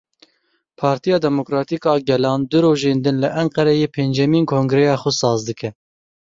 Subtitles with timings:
[0.79, 5.69] Partiya Demokratîk a Gelan du rojên din li Enqereyê pêncemîn kongreya xwe saz dike.